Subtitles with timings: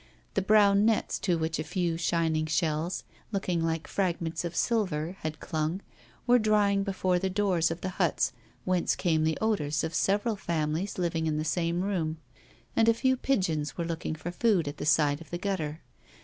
[0.33, 5.39] The brown nets to which a few shining shells, looking like fragments of silver, had
[5.39, 5.81] clung,
[6.25, 8.33] were drying before the doors of the huts
[8.65, 12.17] whence came the odours of several families living in the same room,
[12.75, 15.81] and a few pigeons were looking for food at the side of the gutter.